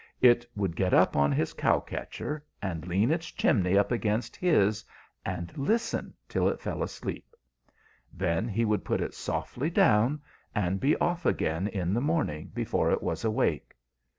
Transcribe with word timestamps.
It 0.21 0.47
would 0.55 0.75
get 0.75 0.95
up 0.95 1.15
on 1.15 1.31
his 1.31 1.53
cow 1.53 1.79
catcher, 1.79 2.43
and 2.59 2.87
lean 2.87 3.11
its 3.11 3.29
chimney 3.29 3.77
up 3.77 3.91
against 3.91 4.35
his, 4.35 4.83
and 5.23 5.55
listen 5.55 6.15
till 6.27 6.49
it 6.49 6.59
fell 6.59 6.81
asleep. 6.81 7.35
Then 8.11 8.47
he 8.47 8.65
would 8.65 8.83
put 8.83 8.99
it 8.99 9.13
softly 9.13 9.69
down, 9.69 10.19
and 10.55 10.79
be 10.79 10.97
off 10.97 11.27
again 11.27 11.67
in 11.67 11.93
the 11.93 12.01
morning 12.01 12.49
before 12.55 12.89
it 12.89 13.03
was 13.03 13.23
awake. 13.23 13.75